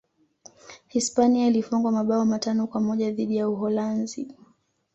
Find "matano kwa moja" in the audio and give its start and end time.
2.25-3.11